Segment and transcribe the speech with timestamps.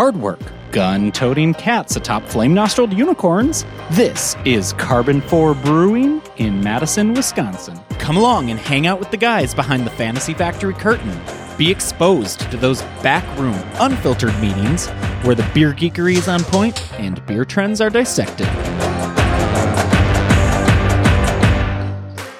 [0.00, 0.40] hard work,
[0.72, 3.66] gun toting cats atop flame nostriled unicorns.
[3.90, 7.78] This is Karben4 Brewing in Madison, Wisconsin.
[7.98, 11.20] Come along and hang out with the guys behind the Fantasy Factory curtain.
[11.58, 14.88] Be exposed to those backroom, unfiltered meetings
[15.22, 18.48] where the beer geekery is on point and beer trends are dissected.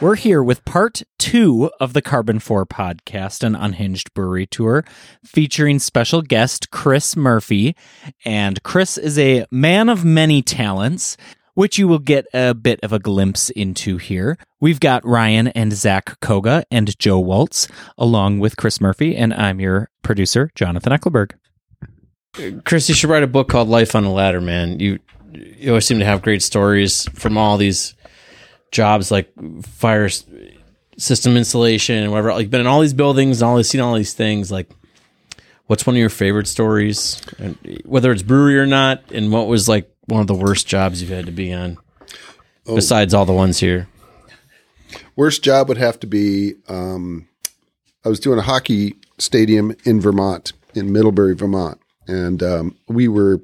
[0.01, 4.82] We're here with part two of the Karben4 podcast, an unhinged brewery tour,
[5.23, 7.76] featuring special guest Chris Murphy.
[8.25, 11.18] And Chris is a man of many talents,
[11.53, 14.39] which you will get a bit of a glimpse into here.
[14.59, 19.61] We've got Ryan and Zak Koga and Joe Waltz, along with Chris Murphy, and I'm
[19.61, 21.32] your producer, Jonathan Eckleberg.
[22.64, 24.81] Chris, you should write a book called Life on the Ladder, man.
[24.81, 24.98] You
[25.32, 27.95] you always seem to have great stories from all these
[28.71, 30.09] jobs like fire
[30.97, 32.33] system installation and whatever.
[32.33, 34.53] Like, been in all these buildings and all these, seen all these things.
[34.53, 34.71] Like,
[35.67, 39.03] what's one of your favorite stories, and whether it's brewery or not?
[39.12, 41.79] And what was like one of the worst jobs you've had to be on,
[42.65, 43.89] besides all the ones here?
[45.17, 47.29] Worst job would have to be um,
[48.05, 53.41] I was doing a hockey stadium in Vermont, in Middlebury, Vermont, and um, we were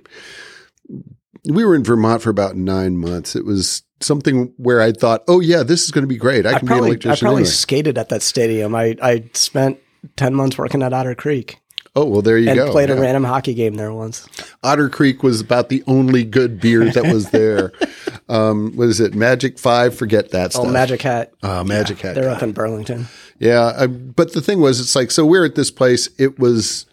[1.48, 3.36] we were in Vermont for about nine months.
[3.36, 6.46] It was something where I thought, oh yeah, this is going to be great.
[6.46, 7.44] I I can be an probably, I probably anyway.
[7.44, 8.74] skated at that stadium.
[8.74, 9.78] I, I spent
[10.16, 11.60] 10 months working at Otter Creek
[11.98, 12.70] Oh well, there you and go.
[12.72, 14.28] played a random hockey game there once.
[14.62, 17.72] Otter Creek was about the only good beer that was there.
[18.28, 19.14] um, what is it?
[19.14, 19.96] Magic Five?
[19.96, 20.66] Forget that Oh.
[20.66, 21.32] Magic Hat.
[21.42, 22.14] Oh, Magic Hat.
[22.14, 23.06] They're up in Burlington.
[23.38, 26.10] Yeah, I, but the thing was, it's like so we're at this place.
[26.18, 26.84] It was.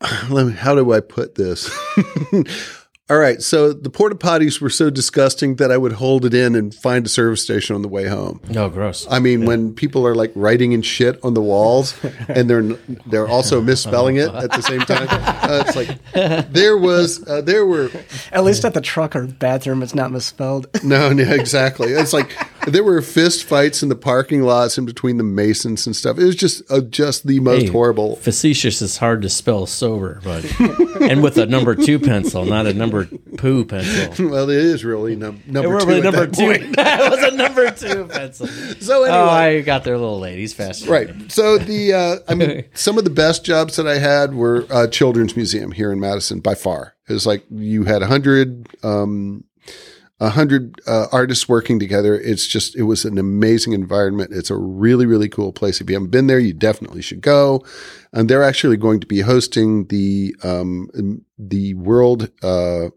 [0.28, 0.52] Let me.
[0.54, 1.70] How do I put this?
[3.08, 6.56] All right, so the porta potties were so disgusting that I would hold it in
[6.56, 8.40] and find a service station on the way home.
[8.48, 9.06] No, gross.
[9.08, 11.94] I mean, when people are like writing in shit on the walls,
[12.28, 12.62] and they're
[13.06, 17.64] they're also misspelling it at the same time, uh, it's like there was uh, there
[17.64, 17.90] were
[18.32, 20.66] At least at the truck or bathroom, it's not misspelled.
[20.82, 21.92] no, no, exactly.
[21.92, 25.94] It's like there were fist fights in the parking lots in between the masons and
[25.96, 26.18] stuff.
[26.18, 28.16] It was just uh, just the most Hey, horrible.
[28.16, 30.44] Facetious is hard to spell sober, but
[31.00, 33.06] and with a number two pencil, not a number
[33.36, 34.26] poo pencil.
[34.36, 35.86] Well, it is really num- number two.
[35.86, 36.58] really number two.
[36.72, 38.46] that was a number two pencil.
[38.48, 40.38] So anyway, Oh, I got there a little late.
[40.38, 40.86] He's fast.
[40.86, 41.08] right.
[41.30, 44.86] So the uh, I mean, some of the best jobs that I had were uh,
[44.88, 46.94] Children's Museum here in Madison by far.
[47.08, 48.68] It was like you had a hundred.
[48.82, 49.44] Um,
[50.18, 52.14] a hundred uh, artists working together.
[52.18, 54.32] It's just, it was an amazing environment.
[54.32, 55.80] It's a really, really cool place.
[55.80, 57.64] If you haven't been there, you definitely should go.
[58.12, 60.88] And they're actually going to be hosting the, um,
[61.38, 62.88] the World, uh,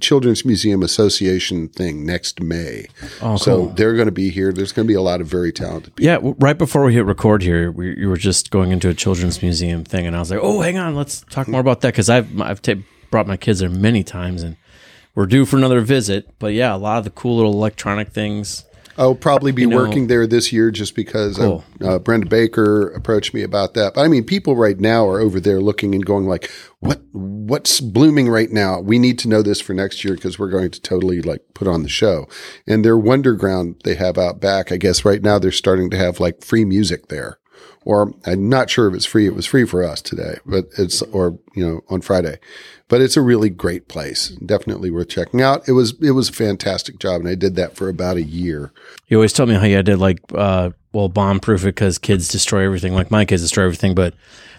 [0.00, 2.88] Children's Museum Association thing next May.
[3.22, 3.66] Oh, So cool.
[3.70, 4.52] they're going to be here.
[4.52, 6.06] There's going to be a lot of very talented people.
[6.06, 9.40] Yeah, right before we hit record here, we, you were just going into a children's
[9.40, 12.10] museum thing, and I was like, "Oh, hang on, let's talk more about that." Because
[12.10, 12.74] I've I've ta-
[13.10, 14.57] brought my kids there many times, and
[15.18, 16.30] we're due for another visit.
[16.38, 18.64] But yeah, a lot of the cool little electronic things.
[18.96, 21.64] I'll probably be know- working there this year just because Cool.
[21.82, 23.94] uh, uh, Brenda Baker approached me about that.
[23.94, 26.48] But I mean, people right now are over there looking and going like,
[26.78, 27.00] "What?
[27.10, 28.78] What's blooming right now?
[28.80, 31.66] We need to know this for next year because we're going to totally like put
[31.66, 32.28] on the show."
[32.68, 36.20] And their Wonderground they have out back, I guess right now they're starting to have
[36.20, 37.38] like free music there.
[37.88, 39.26] Or I'm not sure if it's free.
[39.26, 42.38] It was free for us today, but it's or you know on Friday,
[42.86, 44.28] but it's a really great place.
[44.44, 45.66] Definitely worth checking out.
[45.66, 48.72] It was it was a fantastic job, and I did that for about a year.
[49.06, 51.96] You always tell me how you had to like, uh, well, bomb proof it because
[51.96, 52.92] kids destroy everything.
[52.92, 54.12] Like my kids destroy everything, but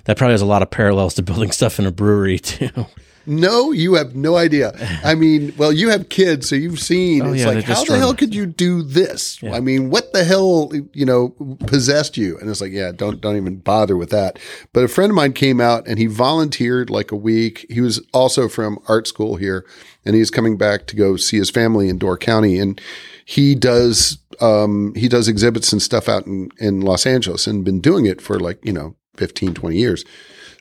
[0.05, 2.87] that probably has a lot of parallels to building stuff in a brewery too.
[3.29, 4.73] No, you have no idea.
[5.03, 7.21] I mean, well, you have kids, so you've seen.
[7.21, 9.39] Oh, it's yeah, like, how the hell could you do this?
[9.43, 11.29] I mean, what the hell, you know,
[11.67, 12.39] possessed you?
[12.39, 14.39] And it's like, yeah, don't don't even bother with that.
[14.73, 17.67] But a friend of mine came out and he volunteered like a week.
[17.69, 19.63] He was also from art school here,
[20.03, 22.81] and he's coming back to go see his family in Door County, and
[23.25, 27.79] he does um, he does exhibits and stuff out in in Los Angeles, and been
[27.79, 30.03] doing it for like you know 15, 20 years.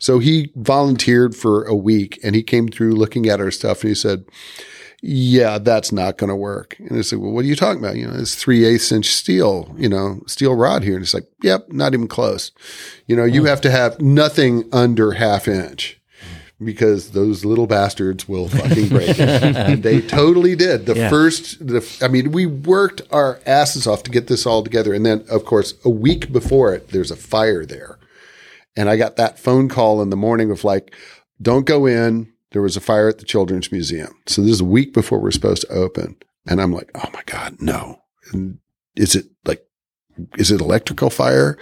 [0.00, 3.88] So he volunteered for a week and he came through looking at our stuff and
[3.88, 4.24] he said,
[5.00, 6.76] yeah, that's not going to work.
[6.78, 7.96] And I said, well, what are you talking about?
[7.96, 10.94] You know, it's three eighths inch steel, you know, steel rod here.
[10.94, 12.50] And it's like, yep, not even close.
[13.06, 13.46] You know, you hmm.
[13.46, 16.00] have to have nothing under half inch
[16.62, 19.20] because those little bastards will fucking break it.
[19.20, 20.86] and they totally did.
[20.86, 21.10] The Yeah.
[21.10, 24.92] first, the, I mean, we worked our asses off to get this all together.
[24.92, 27.97] And then, of course, a week before it, there's a fire there.
[28.76, 30.94] And I got that phone call in the morning of like,
[31.40, 32.32] don't go in.
[32.52, 34.14] There was a fire at the Children's Museum.
[34.26, 36.16] So this is a week before we're supposed to open.
[36.46, 38.00] And I'm like, oh my God, no.
[38.32, 38.58] And
[38.96, 39.66] is it like,
[40.36, 41.58] is it electrical fire?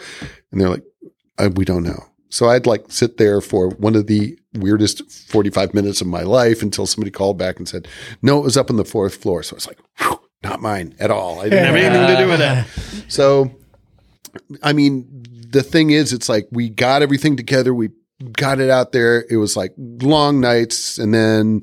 [0.52, 0.84] And they're like,
[1.38, 2.04] uh, we don't know.
[2.28, 6.62] so I'd like sit there for one of the weirdest 45 minutes of my life
[6.62, 7.88] until somebody called back and said,
[8.22, 9.42] no, it was up on the fourth floor.
[9.42, 11.40] So I was like, "Whew, not mine at all.
[11.40, 12.66] I didn't have anything to do with that.
[13.08, 13.54] So,
[14.62, 17.74] I mean, the thing is, it's like we got everything together.
[17.74, 17.90] We
[18.32, 19.24] got it out there.
[19.30, 20.98] It was like long nights.
[20.98, 21.62] And then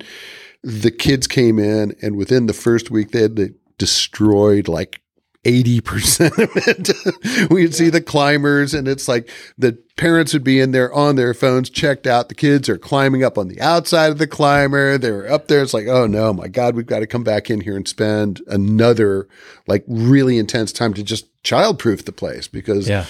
[0.64, 5.04] the kids came in, and within the first week, they had destroyed like
[5.44, 7.50] 80% of it.
[7.52, 11.34] We'd see the climbers and it's like the parents would be in there on their
[11.34, 12.30] phones, checked out.
[12.30, 14.98] The kids are climbing up on the outside of the climber.
[14.98, 15.62] They're up there.
[15.62, 18.42] It's like, oh no, my God, we've got to come back in here and spend
[18.48, 19.28] another
[19.68, 23.06] like really intense time to just childproof the place because Yeah.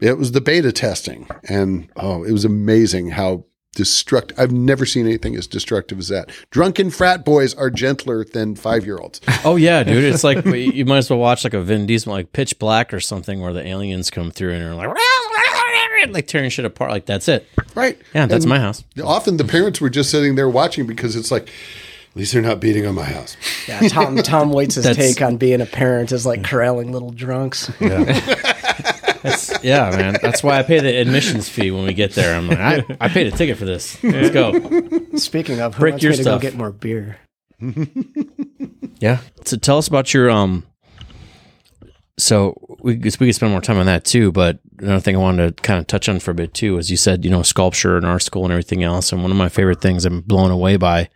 [0.00, 1.28] It was the beta testing.
[1.48, 4.38] And oh, it was amazing how destructive.
[4.38, 6.30] I've never seen anything as destructive as that.
[6.50, 9.20] Drunken frat boys are gentler than five year olds.
[9.44, 10.02] Oh yeah, dude.
[10.02, 12.98] It's like you might as well watch like a Vin Diesel, like Pitch Black or
[12.98, 14.96] something, where the aliens come through and are like,
[16.12, 16.90] like tearing shit apart.
[16.90, 17.46] Like that's it.
[17.74, 17.96] Right.
[18.14, 18.82] Yeah, that's And my house.
[19.02, 22.58] Often the parents were just sitting there watching because it's like, at least they're not
[22.58, 23.36] beating on my house.
[23.68, 27.70] Yeah, Tom Tom Waits' take on being a parent is like corralling little drunks.
[29.22, 30.16] That's, yeah, man.
[30.22, 32.36] That's why I pay the admissions fee when we get there.
[32.36, 34.02] I'm like, I, I paid a ticket for this.
[34.02, 34.52] Let's go.
[35.16, 36.40] Speaking of, who Break wants your me to stuff.
[36.40, 37.18] go get more beer?
[39.00, 39.18] Yeah.
[39.44, 40.64] So tell us about your um.
[42.18, 45.56] So we we could spend more time on that too, but another thing I wanted
[45.56, 47.96] to kind of touch on for a bit too is you said you know sculpture
[47.96, 50.76] and art school and everything else, and one of my favorite things I'm blown away
[50.76, 51.10] by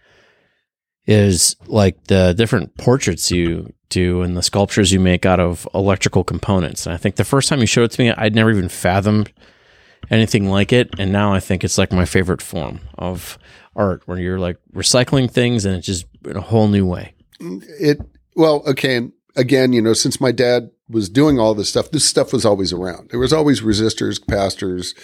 [1.06, 6.24] is like the different portraits you do and the sculptures you make out of electrical
[6.24, 6.86] components.
[6.86, 9.32] And I think the first time you showed it to me, I'd never even fathomed
[10.10, 13.38] anything like it, and now I think it's like my favorite form of
[13.76, 17.14] art, where you're like recycling things and it's just in a whole new way.
[17.40, 18.00] It,
[18.36, 19.08] well, okay.
[19.36, 22.72] Again, you know, since my dad was doing all this stuff, this stuff was always
[22.72, 23.10] around.
[23.10, 24.94] There was always resistors, capacitors,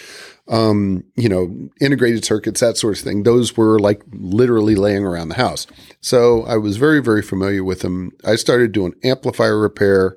[0.49, 3.25] um, you know, integrated circuits, that sort of thing.
[3.25, 5.67] Those were like literally laying around the house.
[6.01, 8.13] So I was very, very familiar with them.
[8.25, 10.17] I started doing amplifier repair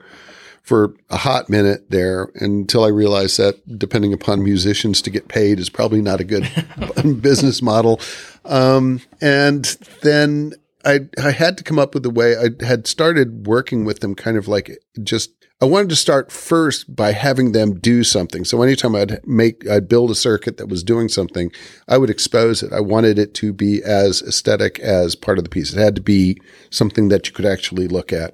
[0.62, 5.60] for a hot minute there until I realized that depending upon musicians to get paid
[5.60, 6.48] is probably not a good
[7.22, 8.00] business model.
[8.46, 9.66] Um, and
[10.02, 10.54] then
[10.86, 14.16] I, I had to come up with a way I had started working with them
[14.16, 15.32] kind of like just,
[15.62, 18.46] I wanted to start first by having them do something.
[18.46, 21.52] So anytime I'd make, I'd build a circuit that was doing something,
[21.88, 22.74] I would expose it.
[22.74, 25.74] I wanted it to be as aesthetic as part of the piece.
[25.74, 26.40] It had to be
[26.72, 28.34] something that you could actually look at.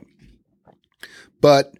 [1.41, 1.73] But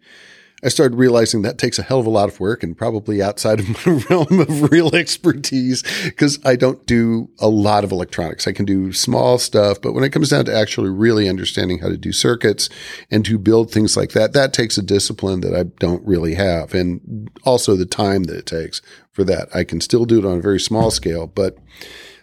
[0.64, 3.60] I started realizing that takes a hell of a lot of work and probably outside
[3.60, 8.48] of my realm of real expertise because I don't do a lot of electronics.
[8.48, 11.90] I can do small stuff, but when it comes down to actually really understanding how
[11.90, 12.70] to do circuits
[13.12, 16.74] and to build things like that, that takes a discipline that I don't really have
[16.74, 18.82] and also the time that it takes
[19.12, 19.56] for that.
[19.56, 21.58] I can still do it on a very small scale, but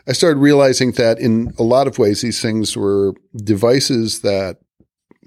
[0.09, 4.59] I started realizing that in a lot of ways, these things were devices that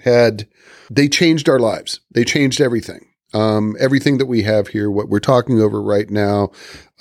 [0.04, 0.48] had
[0.90, 2.00] they changed our lives.
[2.12, 3.06] They changed everything.
[3.34, 6.52] Um, everything that we have here, what we're talking over right now,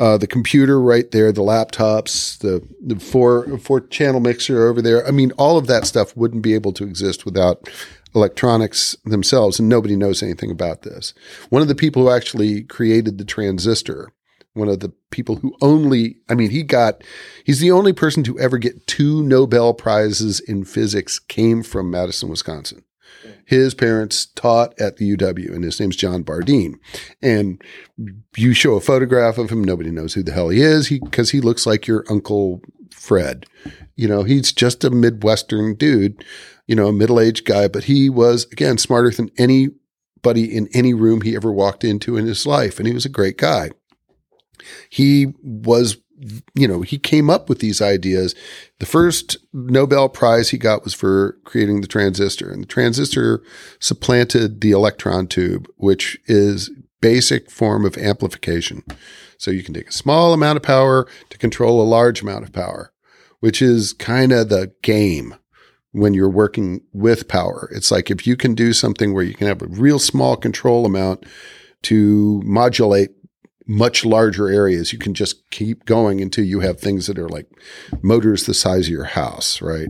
[0.01, 5.07] uh, the computer right there, the laptops, the, the four four channel mixer over there.
[5.07, 7.69] I mean, all of that stuff wouldn't be able to exist without
[8.13, 11.15] electronics themselves, and nobody knows anything about this.
[11.51, 14.11] One of the people who actually created the transistor,
[14.57, 17.03] one of the people who only, I mean, he got,
[17.45, 22.29] he's the only person to ever get two Nobel Prizes in physics came from Madison,
[22.29, 22.83] Wisconsin.
[23.45, 26.75] His parents taught at the UW, and his name's John Bardeen.
[27.23, 27.63] And
[28.37, 31.31] you show a photograph of him, nobody knows who the hell he is, he because
[31.31, 32.61] he looks like your uncle
[32.91, 33.47] Fred.
[33.95, 36.25] You know, he's just a Midwestern dude,
[36.67, 40.93] you know, a middle aged guy, but he was again smarter than anybody in any
[40.93, 43.71] room he ever walked into in his life, and he was a great guy.
[44.91, 45.97] He was
[46.55, 48.35] you know, he came up with these ideas.
[48.79, 53.43] The first Nobel Prize he got was for creating the transistor, and the transistor
[53.81, 56.71] supplanted the electron tube, which is
[57.01, 58.83] basic form of amplification.
[59.39, 62.53] So you can take a small amount of power to control a large amount of
[62.53, 62.93] power,
[63.41, 65.35] which is kind of the game
[65.93, 67.71] when you're working with power.
[67.75, 70.87] It's like if you can do something where you can have a real small control
[70.87, 71.25] amount
[71.83, 73.11] to modulate
[73.67, 74.93] much larger areas.
[74.93, 77.49] You can just keep going until you have things that are like
[78.03, 79.89] motors the size of your house, right?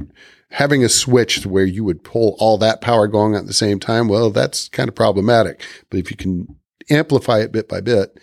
[0.51, 4.09] Having a switch where you would pull all that power going at the same time,
[4.09, 5.63] well, that's kind of problematic.
[5.91, 6.47] But if you can
[6.89, 8.19] amplify it bit by bit,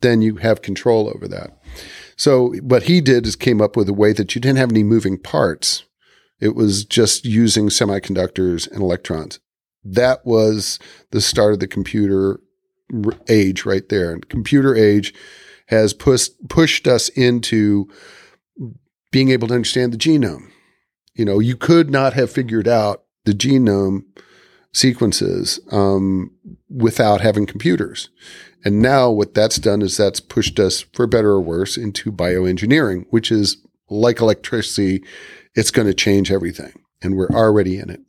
[0.00, 1.58] then you have control over that.
[2.16, 4.82] So what he did is came up with a way that you didn't have any
[4.82, 5.84] moving parts.
[6.40, 9.40] It was just using semiconductors and electrons.
[9.84, 10.78] That was
[11.10, 12.40] the start of the computer
[13.28, 14.12] age right there.
[14.12, 15.14] And computer age
[15.66, 17.88] has pushed pushed us into
[19.10, 20.50] being able to understand the genome.
[21.14, 24.04] You know, you could not have figured out the genome
[24.72, 26.30] sequences um,
[26.68, 28.10] without having computers.
[28.64, 33.06] And now what that's done is that's pushed us, for better or worse, into bioengineering,
[33.10, 33.56] which is
[33.88, 35.02] like electricity.
[35.54, 36.72] It's going to change everything.
[37.02, 38.00] And we're already in it.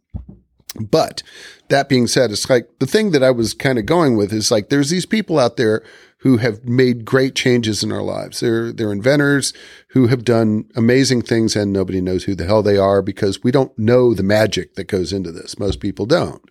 [0.80, 1.24] But
[1.70, 4.52] that being said, it's like the thing that I was kind of going with is
[4.52, 5.84] like there's these people out there
[6.20, 8.40] who have made great changes in our lives.
[8.40, 9.54] They're they're inventors
[9.90, 13.52] who have done amazing things and nobody knows who the hell they are because we
[13.52, 15.60] don't know the magic that goes into this.
[15.60, 16.42] Most people don't.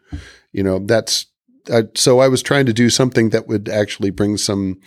[0.52, 1.26] You know, that's
[1.70, 4.80] uh, so I was trying to do something that would actually bring some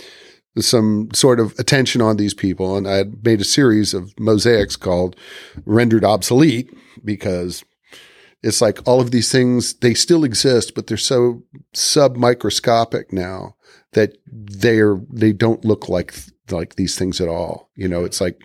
[0.57, 5.15] some sort of attention on these people and I made a series of mosaics called
[5.65, 6.69] rendered obsolete
[7.05, 7.63] because
[8.43, 11.43] it's like all of these things they still exist but they're so
[11.73, 13.55] sub microscopic now
[13.93, 16.13] that they're they don't look like
[16.49, 17.69] like these things at all.
[17.75, 18.41] You know it's like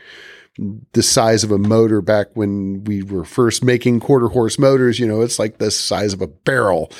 [0.93, 5.07] the size of a motor back when we were first making quarter horse motors you
[5.07, 6.91] know it's like the size of a barrel.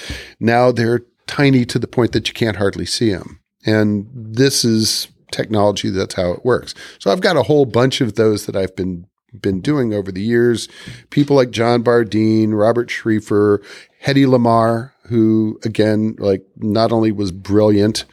[0.41, 5.09] Now they're tiny to the point that you can't hardly see them and this is
[5.33, 6.75] technology that's how it works.
[6.99, 10.23] So i've got a whole bunch of those that i've been been doing over the
[10.23, 10.69] years.
[11.11, 13.63] People like John Bardeen, Robert Schrieffer,
[14.05, 18.05] Hedy Lamarr, who again, like not only was brilliant,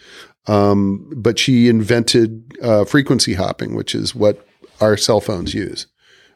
[0.48, 4.46] um, but she invented uh, frequency hopping, which is what
[4.82, 5.88] our cell phones use.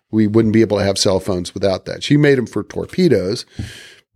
[0.09, 2.01] We wouldn't be able to have cell phones without that.
[2.03, 3.45] She made them for torpedoes,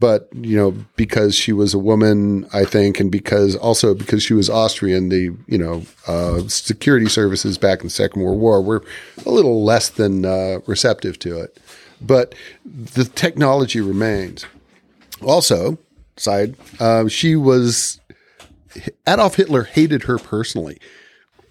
[0.02, 4.34] but you know because she was a woman i think and because also because she
[4.34, 8.84] was austrian the you know uh, security services back in the second world war were
[9.26, 11.58] a little less than uh, receptive to it.
[12.02, 12.34] But
[12.66, 14.46] the technology remains.
[15.22, 15.78] Also
[16.18, 18.00] side uh, she was
[19.08, 20.80] adolf hitler hated her personally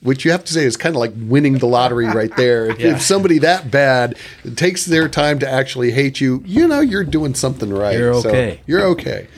[0.03, 2.67] which you have to say is kind of like winning the lottery right there.
[2.67, 4.17] If, if, somebody that bad
[4.57, 7.99] takes their time to actually hate you, you know you're doing something right.
[7.99, 8.57] You're okay.
[8.57, 9.29] So you're okay.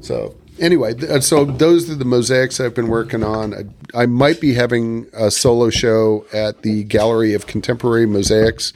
[0.00, 3.54] So anyway, th- so those are the mosaics I've been working on.
[3.54, 8.72] I, I, might be having a solo show at the Gallery of Contemporary Mosaics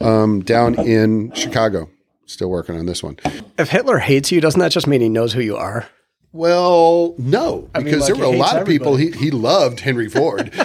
[0.00, 1.88] um, down in Chicago.
[2.26, 3.16] Still working on this one.
[3.58, 5.88] If Hitler hates you, doesn't that just mean he knows who you are?
[6.32, 10.08] Well, no, because mean, like, there were a lot of people he, he loved Henry
[10.08, 10.52] Ford,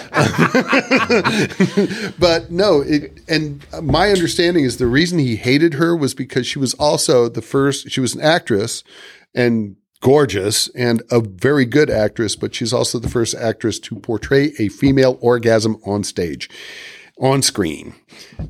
[2.20, 2.82] but no.
[2.82, 7.28] It, and my understanding is the reason he hated her was because she was also
[7.28, 7.90] the first.
[7.90, 8.84] She was an actress
[9.34, 14.52] and gorgeous and a very good actress, but she's also the first actress to portray
[14.60, 16.48] a female orgasm on stage,
[17.18, 17.92] on screen.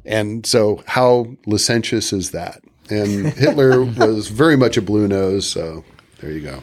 [0.04, 2.60] And so, how licentious is that?
[2.90, 5.46] And Hitler was very much a blue nose.
[5.46, 5.82] So
[6.20, 6.62] there you go.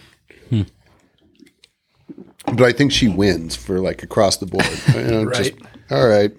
[2.45, 4.65] But I think she wins for like across the board.
[4.95, 5.62] You know, just- Right.
[5.91, 6.31] all right.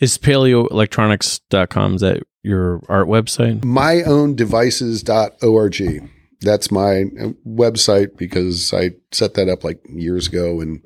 [0.00, 3.60] Is paleoelectronics.com, is that your art website?
[3.60, 6.10] myowndevices.org.
[6.40, 10.80] That's my uh, website because I set that up like years ago and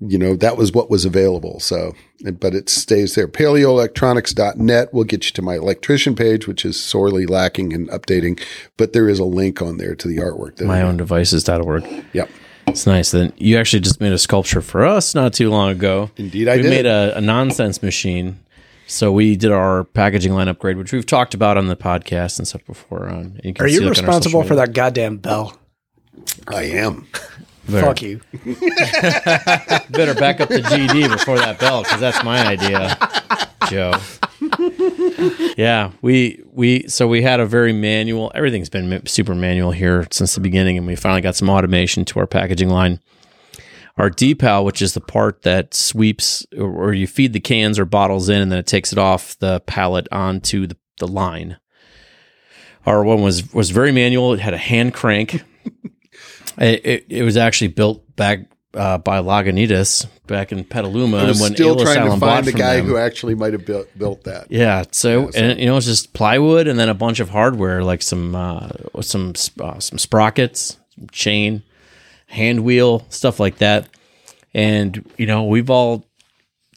[0.00, 1.92] you know that was what was available so
[2.34, 7.26] but it stays there paleoelectronics.net will get you to my electrician page which is sorely
[7.26, 8.40] lacking in updating
[8.76, 12.04] but there is a link on there to the artwork that I- Myowndevices.org.
[12.12, 12.30] yep
[12.68, 13.10] It's nice.
[13.10, 16.10] Then you actually just made a sculpture for us not too long ago.
[16.16, 16.64] Indeed I did.
[16.64, 16.76] we did.
[16.76, 18.40] made a, a nonsense machine.
[18.86, 22.48] So we did our packaging line upgrade, which we've talked about on the podcast and
[22.48, 23.08] stuff before.
[23.08, 25.58] Um, on you can Are you like, on responsible for that goddamn bell?
[26.48, 27.06] i am
[27.68, 28.20] Better- Fuck you.
[29.90, 32.96] Better back up the GD before that bell because that's my idea,
[33.68, 33.92] Joe.
[35.56, 38.30] yeah, we we so we had a very manual.
[38.34, 42.20] Everything's been super manual here since the beginning, and we finally got some automation to
[42.20, 43.00] our packaging line.
[43.96, 47.84] Our DPAL, which is the part that sweeps or, or you feed the cans or
[47.84, 51.58] bottles in, and then it takes it off the pallet onto the, the line.
[52.86, 54.32] Our one was was very manual.
[54.34, 55.42] It had a hand crank.
[56.58, 61.24] it, it, it was actually built back uh, by Lagunitas back in Petaluma.
[61.24, 62.86] was when still Ayla trying to find the guy them.
[62.86, 66.68] who actually might have built, built that Yeah, so, and you know it's just plywood
[66.68, 68.68] and then a bunch of hardware like some uh,
[69.00, 71.62] some uh, some sprockets, some chain,
[72.26, 73.88] hand wheel, stuff like that.
[74.54, 76.04] And you know we've all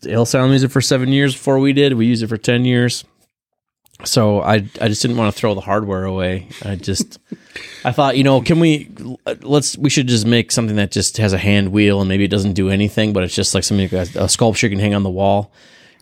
[0.05, 1.93] Ale Asylum used it for seven years before we did.
[1.93, 3.03] We used it for ten years.
[4.03, 6.47] So I I just didn't want to throw the hardware away.
[6.63, 7.19] I just
[7.85, 8.89] I thought you know can we
[9.41, 12.31] let's we should just make something that just has a hand wheel and maybe it
[12.31, 14.93] doesn't do anything, but it's just like something like a, a sculpture you can hang
[14.93, 15.51] on the wall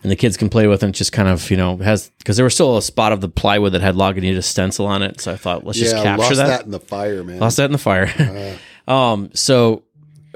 [0.02, 2.44] and the kids can play with and just kind of you know has because there
[2.44, 5.22] was still a spot of the plywood that had Lagunitas stencil on it.
[5.22, 6.48] So I thought let's just capture lost that.
[6.48, 8.58] that in the fire man Lost that in the fire.
[8.88, 9.84] um, so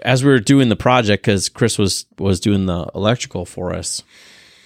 [0.02, 4.04] as we were doing the project, because Chris was was doing the electrical for us,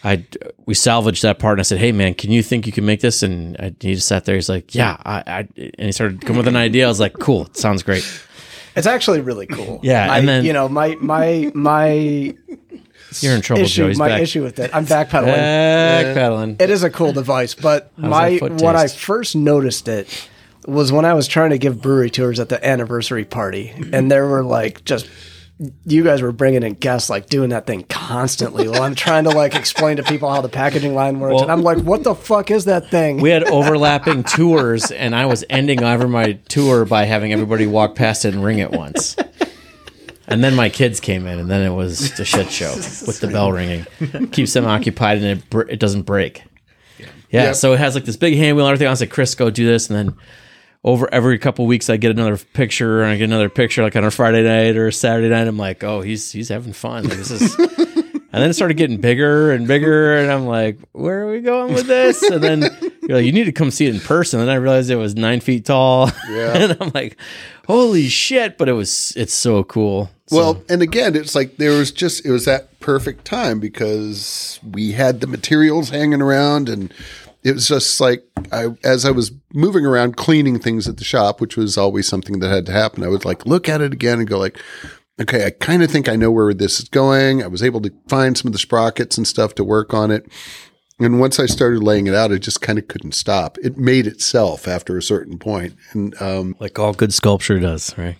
[0.04, 0.24] I
[0.66, 3.01] we salvaged that part and I said, "Hey man, can you think you can make
[3.01, 4.36] this?" And I, he just sat there.
[4.36, 6.86] He's like, "Yeah," I, I and he started coming with an idea.
[6.86, 8.08] I was like, "Cool, it sounds great."
[8.75, 9.80] It's actually really cool.
[9.82, 11.89] Yeah, I, and then- you know my my my
[13.22, 13.88] You're in trouble, issue Joe.
[13.88, 14.22] He's my back.
[14.22, 14.70] issue with it.
[14.74, 15.34] I'm backpedaling.
[15.36, 16.62] Backpedaling.
[16.62, 20.30] It is a cool device, but my that foot what I first noticed it
[20.68, 24.27] was when I was trying to give brewery tours at the anniversary party, and there
[24.27, 25.10] were like just
[25.86, 29.32] you guys were bringing in guests like doing that thing constantly while I'm trying to
[29.32, 32.52] like explain to people how the packaging line works, and I'm like, what the fuck
[32.52, 33.18] is that thing?
[33.22, 37.96] we had overlapping tours, and I was ending over my tour by having everybody walk
[37.96, 39.16] past it and ring it once.
[40.30, 43.28] And then my kids came in, and then it was a shit show with the
[43.28, 43.86] bell ringing.
[44.32, 46.44] Keeps them occupied, and it br- it doesn't break.
[47.00, 47.56] Yeah, Yep.
[47.56, 48.88] so it has like this big handwheel and everything.
[48.88, 50.18] I was like, Chris, go do this, and then
[50.88, 54.06] over every couple weeks, I get another picture, and I get another picture like on
[54.06, 55.48] a Friday night or a Saturday night.
[55.48, 57.03] I'm like, oh, he's he's having fun.
[57.10, 57.56] Like, this is.
[58.29, 61.74] And then it started getting bigger and bigger, and I'm like, "Where are we going
[61.74, 62.62] with this?" And then
[63.01, 64.98] you're like, "You need to come see it in person." And then I realized it
[64.98, 66.53] was nine feet tall, Yeah.
[66.58, 67.17] and I'm like,
[67.67, 70.12] "Holy shit!" But it was, it's so cool.
[70.27, 74.60] So- Well, and again, it's like there was just it was that perfect time because
[74.72, 76.94] we had the materials hanging around, and
[77.44, 81.39] it was just like I as I was moving around cleaning things at the shop,
[81.41, 83.03] which was always something that had to happen.
[83.03, 84.60] I would like look at it again and go like,
[85.20, 87.44] okay, I kind of think I know where this is going.
[87.44, 90.32] I was able to find some of the sprockets and stuff to work on it.
[91.00, 93.60] And once I started laying it out, I just kind of couldn't stop.
[93.60, 95.38] It made itself after a certain.
[95.91, 98.17] And um, like all good sculpture does, right?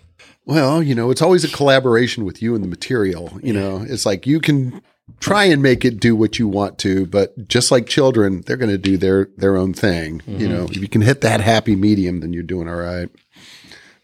[0.48, 3.38] well, you know, it's always a collaboration with you and the material.
[3.44, 4.82] You know, it's like you can
[5.20, 8.72] try and make it do what you want to, but just like children, they're going
[8.72, 10.22] to do their their own thing.
[10.26, 10.48] You mm-hmm.
[10.48, 13.10] know, if you can hit that happy medium, then you're doing all right.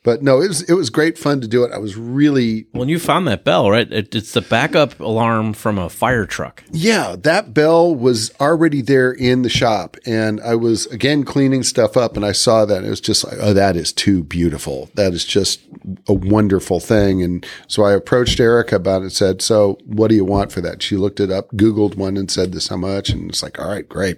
[0.04, 1.72] But no, it was it was great fun to do it.
[1.72, 3.92] I was really When you found that bell, right?
[3.92, 6.64] It, it's the backup alarm from a fire truck.
[6.72, 11.96] Yeah, that bell was already there in the shop, and I was again cleaning stuff
[11.96, 12.80] up, and I saw that.
[12.80, 14.90] And it was just like, oh, that is too beautiful.
[14.96, 15.62] That is just
[16.08, 17.24] a wonderful thing.
[17.24, 19.06] And so I approached Erica about it.
[19.06, 20.84] and Said, so what do you want for that?
[20.84, 23.70] She looked it up, Googled one, and said this how much, and it's like, all
[23.70, 24.18] right, great,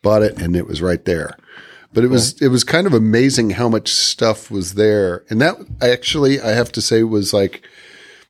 [0.00, 1.36] bought it, and it was right there.
[1.92, 5.56] But it was it was kind of amazing how much stuff was there, and that
[5.80, 7.62] actually I have to say was like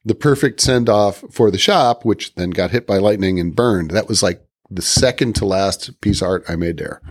[0.05, 3.91] the perfect send off for the shop, which then got hit by lightning and burned.
[3.91, 7.03] That was like the second to last piece of art I made there.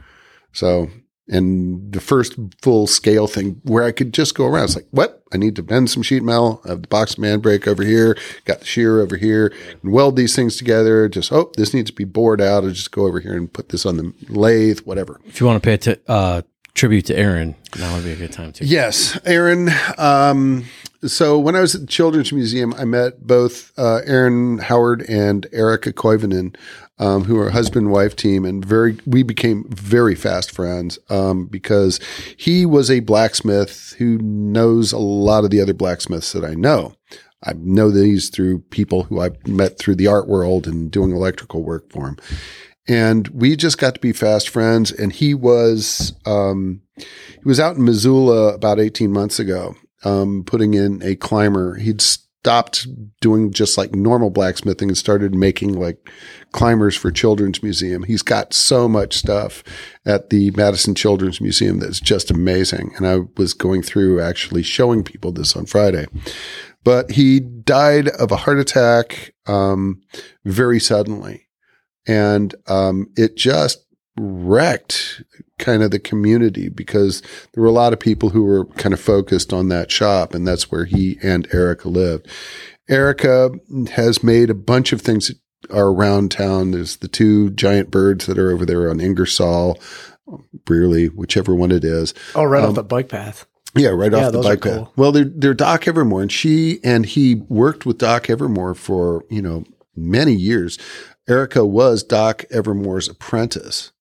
[0.54, 0.90] So,
[1.30, 4.66] and the first full scale thing where I could just go around.
[4.66, 5.24] It's like, what?
[5.34, 6.62] I need to bend some sheet metal.
[6.66, 10.16] I have the box man brake over here, got the shear over here, and weld
[10.16, 11.10] these things together.
[11.10, 12.64] Just, oh, this needs to be bored out.
[12.64, 15.20] I'll just go over here and put this on the lathe, whatever.
[15.26, 18.32] If you want to pay t- uh, tribute to Aaron, that would be a good
[18.32, 18.66] time too.
[18.66, 19.70] Yes, Aaron.
[19.98, 20.66] Um,
[21.06, 25.46] so when I was at the Children's Museum, I met both uh, Aaron Howard and
[25.52, 26.56] Erica Koivunen,
[27.00, 31.46] um, who are husband and wife team, and very we became very fast friends um,
[31.48, 32.00] because
[32.38, 36.96] he was a blacksmith who knows a lot of the other blacksmiths that I know.
[37.44, 41.64] I know these through people who I've met through the art world and doing electrical
[41.64, 42.18] work for him.
[42.88, 44.92] And we just got to be fast friends.
[44.92, 50.74] And he was, um, he was out in Missoula about 18 months ago, um, putting
[50.74, 51.76] in a climber.
[51.76, 52.02] He'd
[52.48, 52.88] stopped
[53.20, 56.10] doing just like normal blacksmithing and started making like
[56.54, 58.04] climbers for Children's Museum.
[58.04, 59.66] He's got so much stuff
[60.06, 62.94] at the Madison Children's Museum that's just amazing.
[62.96, 66.06] And I was going through actually showing people this on Friday.
[66.86, 70.02] But he died of a heart attack um,
[70.46, 71.50] very suddenly.
[72.08, 73.86] And um, it just
[74.18, 75.22] wrecked
[75.60, 77.22] kind of the community because
[77.54, 80.48] there were a lot of people who were kind of focused on that shop, and
[80.48, 82.28] that's where he and Erica lived.
[82.90, 83.52] Erica
[83.92, 85.38] has made a bunch of things that
[85.74, 86.72] are around town.
[86.72, 89.80] There's the two giant birds that are over there on Ingersoll,
[90.32, 92.14] um, Brearley, whichever one it is.
[92.36, 93.46] oh, right off um, the bike path.
[93.76, 94.74] Yeah, right Yeah, off the bike path.
[94.74, 94.94] cool.
[94.96, 99.42] Well, they're, they're Doc Evermor, and she and he worked with Doc Evermor for you
[99.42, 99.66] know
[99.96, 100.78] many years.
[101.28, 103.92] Erica was Doc Evermor's apprentice,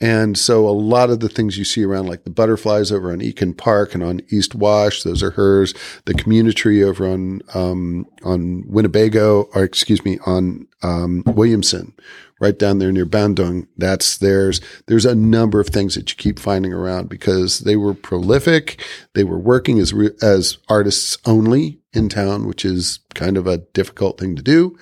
[0.00, 3.18] and so a lot of the things you see around, like the butterflies over on
[3.18, 5.74] Eken Park and on East Wash, those are hers.
[6.04, 11.94] The community tree over on um, on Winnebago, or excuse me, on um, Williamson,
[12.40, 13.66] right down there near Bandung.
[13.76, 14.60] That's theirs.
[14.86, 18.80] There's a number of things that you keep finding around because they were prolific.
[19.14, 23.58] They were working as re- as artists only in town, which is kind of a
[23.58, 24.78] difficult thing to do,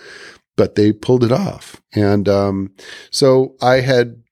[0.56, 1.80] but they pulled it off.
[1.94, 2.74] And um,
[3.10, 4.22] so I had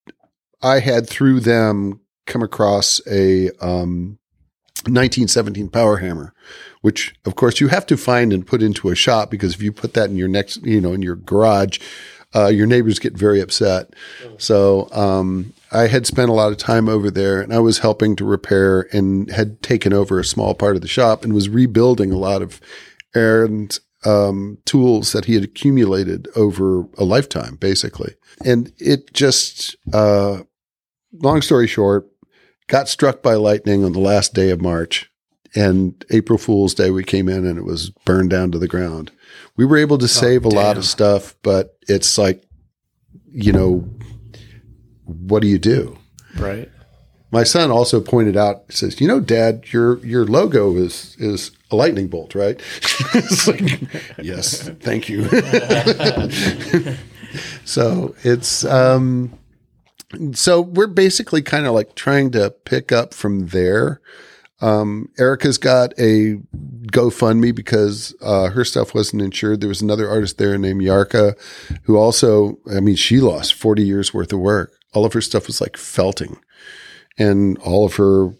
[0.64, 4.18] I had through them come across a um,
[4.86, 6.32] 1917 power hammer,
[6.80, 9.72] which of course you have to find and put into a shop because if you
[9.72, 11.78] put that in your next, you know, in your garage,
[12.34, 13.94] uh, your neighbors get very upset.
[14.38, 18.16] So um, I had spent a lot of time over there and I was helping
[18.16, 22.10] to repair and had taken over a small part of the shop and was rebuilding
[22.10, 22.60] a lot of
[23.14, 28.14] Aaron's um, tools that he had accumulated over a lifetime, basically.
[28.44, 30.42] And it just, uh,
[31.20, 32.06] long story short,
[32.66, 35.10] got struck by lightning on the last day of March.
[35.56, 39.12] And April Fool's Day, we came in and it was burned down to the ground.
[39.56, 42.44] We were able to save a lot of stuff, but it's like,
[43.30, 43.88] you know,
[45.04, 45.96] what do you do?
[46.36, 46.68] Right.
[47.30, 51.76] My son also pointed out, says, "You know, Dad, your your logo is is a
[51.76, 52.60] lightning bolt, right?"
[53.48, 53.80] like,
[54.22, 55.24] yes, thank you.
[57.64, 59.36] so it's um,
[60.32, 64.00] so we're basically kind of like trying to pick up from there.
[64.60, 66.40] Um, Erica's got a
[66.86, 69.60] GoFundMe because uh, her stuff wasn't insured.
[69.60, 71.38] There was another artist there named Yarka
[71.82, 74.72] who also, I mean, she lost 40 years worth of work.
[74.92, 76.38] All of her stuff was like felting
[77.18, 78.30] and all of her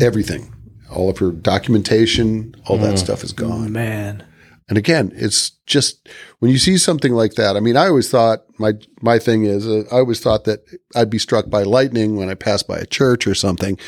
[0.00, 0.54] everything,
[0.90, 3.72] all of her documentation, all that stuff is gone.
[3.72, 4.24] Man.
[4.70, 7.56] And again, it's just when you see something like that.
[7.56, 10.60] I mean, I always thought my my thing is uh, I always thought that
[10.94, 13.78] I'd be struck by lightning when I passed by a church or something,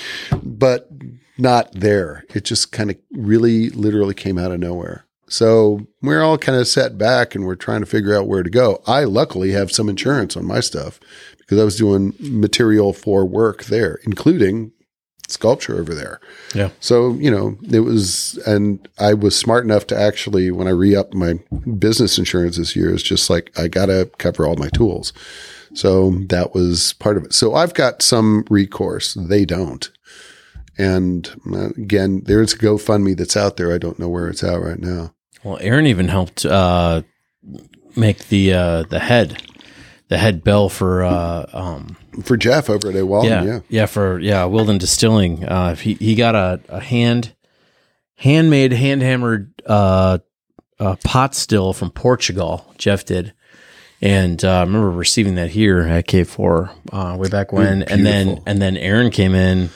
[0.43, 0.91] but
[1.39, 2.25] not there.
[2.35, 5.07] It just kind of really literally came out of nowhere.
[5.29, 8.51] So we're all kind of set back and we're trying to figure out where to
[8.51, 8.83] go.
[8.87, 11.01] I luckily have some insurance on my stuff
[11.39, 14.73] because I was doing material for work there, including
[15.33, 16.21] sculpture over there.
[16.55, 16.71] Yeah.
[16.81, 20.95] So, you know, it was, and I was smart enough to actually, when I re
[20.95, 21.35] upped my
[21.79, 25.13] business insurance this year, it's just like, I got to cover all my tools.
[25.75, 27.33] So that was part of it.
[27.33, 29.15] So I've got some recourse.
[29.15, 29.91] They don't.
[30.79, 33.73] And uh, again, there's a GoFundMe that's out there.
[33.73, 35.15] I don't know where it's at right now.
[35.45, 37.03] Well, Aaron even helped uh,
[37.97, 39.43] make the uh, the head,
[40.13, 43.61] the head bell for uh, um, For Jeff over at Walden, yeah, yeah.
[43.71, 45.43] yeah, for yeah, Wilden Distilling.
[45.43, 47.35] Uh, he he got a, a hand
[48.17, 50.19] handmade, hand hammered uh,
[50.79, 52.75] uh, pot still from Portugal.
[52.77, 53.33] Jeff did,
[54.03, 58.05] and uh, I remember receiving that here at K four uh, way back when, and
[58.05, 59.71] then and then Aaron came in,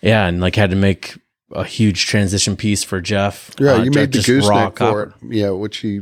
[0.00, 1.18] yeah, and like had to make
[1.52, 3.50] a huge transition piece for Jeff.
[3.58, 5.12] Yeah, Uh, you made the gooseneck for it.
[5.34, 6.00] Yeah, which he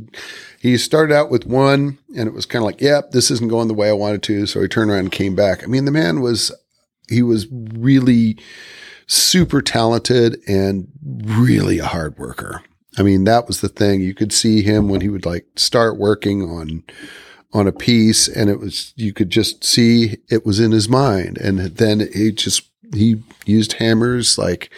[0.61, 3.69] he started out with one, and it was kind of like, "Yep, this isn't going
[3.69, 5.63] the way I wanted to." So he turned around and came back.
[5.63, 6.51] I mean, the man was
[7.09, 8.37] he was really
[9.07, 12.63] super talented and really a hard worker.
[12.99, 14.01] I mean, that was the thing.
[14.01, 16.83] You could see him when he would like start working on
[17.53, 21.39] on a piece, and it was you could just see it was in his mind,
[21.39, 24.71] and then he just he used hammers like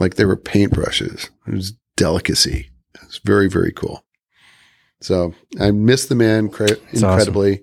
[0.00, 1.30] like they were paintbrushes.
[1.46, 2.70] It was delicacy.
[3.02, 4.04] It's very, very cool.
[5.00, 6.78] So I miss the man awesome.
[6.92, 7.62] incredibly.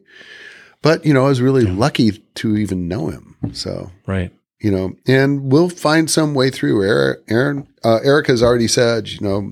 [0.82, 3.36] But, you know, I was really lucky to even know him.
[3.54, 4.32] So, Right.
[4.60, 6.84] you know, and we'll find some way through.
[6.84, 9.52] Aaron, Aaron uh, Erica's already said, you know,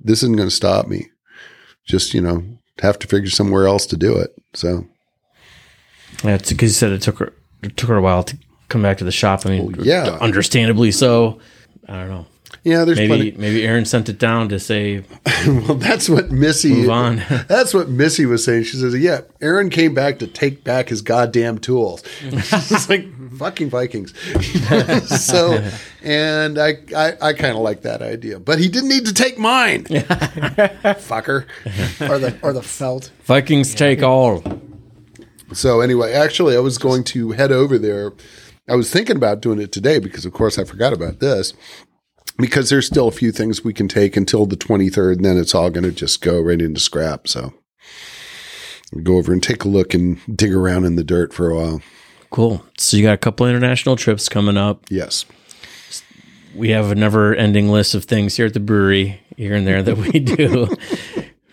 [0.00, 1.08] this isn't going to stop me.
[1.86, 2.44] Just, you know,
[2.80, 4.34] have to figure somewhere else to do it.
[4.54, 4.86] So,
[6.24, 8.36] Yeah, because you said it took her it took her a while to
[8.68, 9.46] come back to the shop.
[9.46, 10.18] I mean, Well, yeah.
[10.20, 11.38] understandably so.
[11.88, 12.26] I don't know.
[12.64, 13.32] yeah, there's Maybe plenty.
[13.32, 15.04] maybe Aaron sent it down to say
[15.46, 16.72] Well, that's what Missy.
[16.74, 17.16] move on.
[17.48, 18.64] That's what Missy was saying.
[18.64, 23.06] She says, "Yeah, Aaron came back to take back his goddamn tools." it's like
[23.38, 24.12] fucking Vikings.
[25.08, 25.62] so,
[26.02, 29.38] and I, I, I kind of like that idea, but he didn't need to take
[29.38, 31.46] mine, fucker.
[32.10, 33.10] Or the or the felt.
[33.24, 34.42] Vikings take all.
[35.52, 38.12] So anyway, actually, I was going to head over there.
[38.68, 41.52] I was thinking about doing it today because, of course, I forgot about this.
[42.38, 45.54] Because there's still a few things we can take until the 23rd, and then it's
[45.54, 47.28] all going to just go right into scrap.
[47.28, 47.54] So
[49.02, 51.80] go over and take a look and dig around in the dirt for a while.
[52.30, 52.62] Cool.
[52.76, 54.84] So you got a couple international trips coming up.
[54.90, 55.24] Yes.
[56.54, 59.96] We have a never-ending list of things here at the brewery, here and there that
[59.96, 60.66] we do.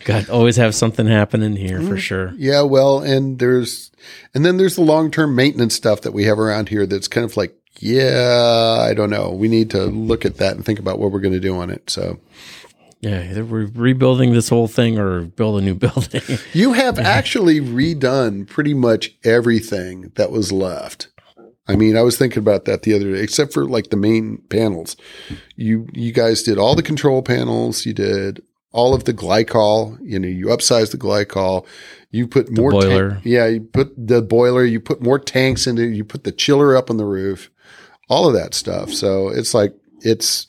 [0.05, 1.97] got always have something happening here for mm-hmm.
[1.97, 2.33] sure.
[2.35, 2.61] Yeah.
[2.61, 3.91] Well, and there's,
[4.33, 7.25] and then there's the long term maintenance stuff that we have around here that's kind
[7.25, 9.31] of like, yeah, I don't know.
[9.31, 11.69] We need to look at that and think about what we're going to do on
[11.69, 11.89] it.
[11.89, 12.19] So
[13.01, 16.21] Yeah, either we're rebuilding this whole thing or build a new building.
[16.53, 21.07] you have actually redone pretty much everything that was left.
[21.67, 24.39] I mean, I was thinking about that the other day, except for like the main
[24.49, 24.97] panels.
[25.55, 27.85] You you guys did all the control panels.
[27.85, 29.97] You did all of the glycol.
[30.03, 31.65] You know, you upsize the glycol.
[32.11, 33.21] You put more ta- boiler.
[33.23, 34.65] yeah, you put the boiler.
[34.65, 35.83] You put more tanks into.
[35.83, 35.93] it.
[35.95, 37.49] You put the chiller up on the roof.
[38.09, 38.91] All of that stuff.
[38.91, 40.45] So it's like it's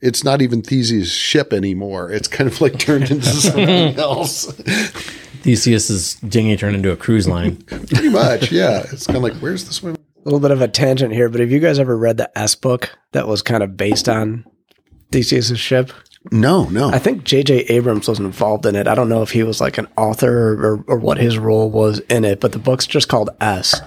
[0.00, 2.10] it's not even Theseus' ship anymore.
[2.10, 4.52] It's kind of like turned into something else.
[5.42, 7.56] Theseus's dinghy turned into a cruise line.
[7.66, 8.84] Pretty much, yeah.
[8.92, 9.94] It's kind of like, where's the swim?
[9.94, 12.54] A little bit of a tangent here, but have you guys ever read the S
[12.56, 14.44] book that was kind of based on
[15.12, 15.92] Theseus' ship?
[16.32, 16.88] No, no.
[16.90, 17.60] I think J.J.
[17.66, 18.88] Abrams was involved in it.
[18.88, 22.00] I don't know if he was like an author or, or what his role was
[22.00, 23.80] in it, but the book's just called S.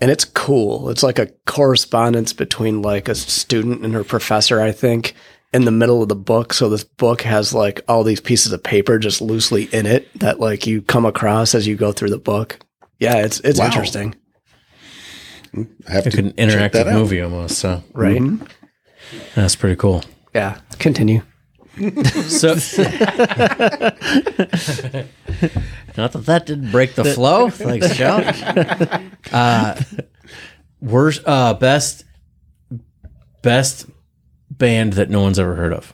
[0.00, 0.90] And it's cool.
[0.90, 5.14] It's like a correspondence between like a student and her professor, I think,
[5.54, 6.52] in the middle of the book.
[6.52, 10.38] So this book has like all these pieces of paper just loosely in it that
[10.38, 12.58] like you come across as you go through the book.
[12.98, 13.66] Yeah, it's it's Wow.
[13.66, 14.14] interesting.
[15.56, 16.94] I have Like to an check that interactive out.
[16.98, 17.58] movie almost.
[17.58, 18.20] So Right.
[18.20, 18.44] Mm-hmm.
[19.34, 20.02] that's pretty cool.
[20.34, 20.58] Yeah.
[20.78, 21.22] Continue.
[21.76, 22.54] So,
[25.96, 27.50] not that that didn't break the flow.
[27.50, 28.18] Thanks, Joe.
[29.30, 29.80] Uh,
[30.80, 32.04] worst, uh, best,
[33.42, 33.86] best
[34.50, 35.92] band that no one's ever heard of.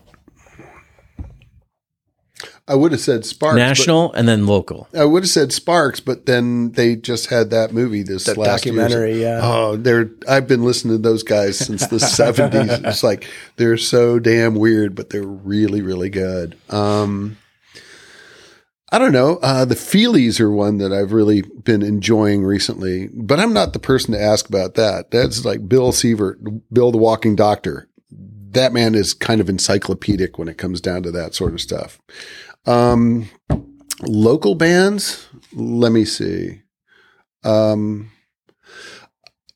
[2.69, 3.55] I would have said Sparks.
[3.55, 4.89] but- National and then local.
[4.97, 8.65] I would have said Sparks, but then they just had that movie this That last
[8.65, 8.75] year.
[8.75, 9.41] documentary, yeah.
[9.43, 12.71] Oh, they're I've been listening to those guys since the seventies.
[12.85, 16.57] It's like they're so damn weird, but they're really, really good.
[16.71, 17.37] Um
[18.95, 19.39] I don't know.
[19.43, 23.79] Uh, the Feelies are one that I've really been enjoying recently, but I'm not the
[23.79, 25.11] person to ask about that.
[25.11, 26.37] That's like Bill Sievert,
[26.71, 27.89] Bill the Walking Doctor.
[28.11, 31.99] That man is kind of encyclopedic when it comes down to that sort of stuff.
[32.67, 33.29] Um,
[34.03, 36.63] local bands, let me see.
[37.45, 38.11] Um,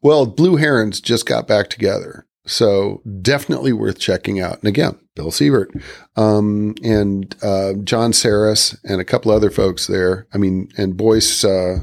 [0.03, 2.27] well, Blue Herons just got back together.
[2.47, 4.59] So definitely worth checking out.
[4.61, 5.69] And again, Bill Sievert,
[6.17, 10.29] um, and, uh, John Saris and a couple other folks there.
[10.33, 11.79] I mean, and Boyce, uh,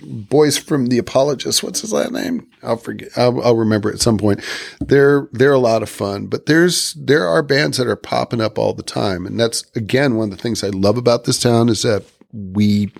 [0.00, 1.62] Boys from the Apologists.
[1.62, 2.48] What's his last name?
[2.62, 3.08] I'll forget.
[3.16, 4.42] I'll, I'll remember at some point.
[4.80, 8.58] They're they're a lot of fun, but there's there are bands that are popping up
[8.58, 11.68] all the time, and that's again one of the things I love about this town
[11.68, 12.92] is that we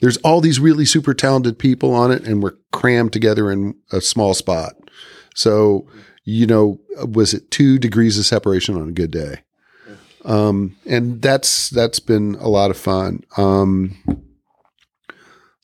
[0.00, 4.00] there's all these really super talented people on it, and we're crammed together in a
[4.00, 4.74] small spot.
[5.34, 5.86] So
[6.24, 9.42] you know, was it two degrees of separation on a good day?
[10.24, 13.22] Um, and that's that's been a lot of fun.
[13.36, 13.96] Um,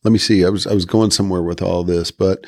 [0.04, 0.44] let me see.
[0.44, 2.46] I was I was going somewhere with all this, but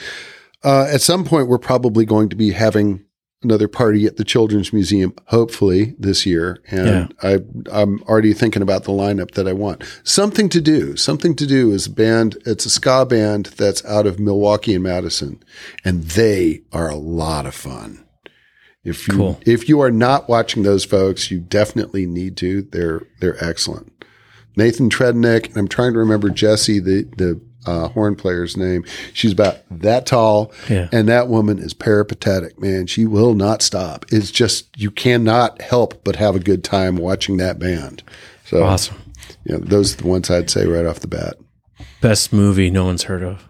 [0.63, 3.05] uh, at some point we're probably going to be having
[3.43, 6.63] another party at the Children's Museum, hopefully this year.
[6.71, 7.39] And I
[7.71, 9.85] I'm already thinking about the lineup that I want.
[10.03, 10.97] Something to do.
[10.97, 12.39] Something to do is a band.
[12.47, 15.43] It's a ska band that's out of Milwaukee and Madison,
[15.85, 18.01] and they are a lot of fun.
[18.83, 19.41] If you Cool.
[19.47, 22.63] if you are not watching those folks, you definitely need to.
[22.63, 23.93] They're they're excellent.
[24.57, 28.85] Nathan Trednick, and I'm trying to remember Jesse, the the uh, horn player's name.
[29.15, 30.89] She's about that tall, Yeah.
[30.93, 32.61] and that woman is peripatetic.
[32.61, 34.05] Man, she will not stop.
[34.11, 38.03] It's just you cannot help but have a good time watching that band.
[38.45, 38.97] So Awesome.
[39.45, 41.37] yeah, those are the ones I'd say right off the bat.
[42.03, 43.49] Best movie no one's heard of.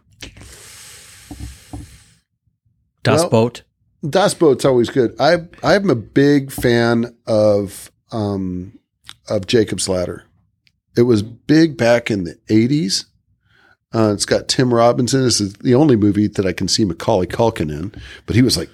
[3.02, 3.62] Das Well- Boat.
[4.08, 5.14] Das Boot's always good.
[5.18, 8.78] I I'm a big fan of um
[9.28, 10.24] of Jacob's Ladder.
[10.96, 13.06] It was big back in the eighties.
[13.94, 15.22] Uh, it's got Tim Robinson.
[15.22, 17.92] This is the only movie that I can see Macaulay Culkin in,
[18.26, 18.70] but he was like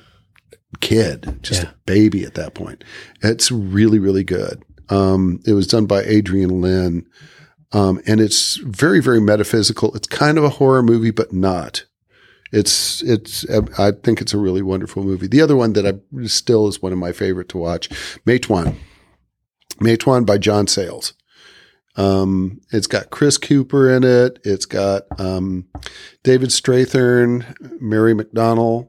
[0.73, 1.71] a kid, just Yeah.
[1.71, 2.85] a baby at that point.
[3.23, 4.63] It's really, really good.
[4.89, 7.07] Um, it was done by Adrian Lyne.
[7.73, 9.95] Um, and it's very, very metaphysical.
[9.95, 11.85] It's kind of a horror movie, but not.
[12.53, 13.47] It's it's
[13.79, 15.29] I think it's a really wonderful movie.
[15.29, 17.89] The other one that I still is one of my favorite to watch,
[18.27, 18.75] Matewan.
[19.81, 21.13] Matewan by John Sayles.
[22.01, 24.39] Um, it's got Chris Cooper in it.
[24.43, 25.67] It's got um,
[26.23, 28.89] David Strathairn, Mary McDonnell.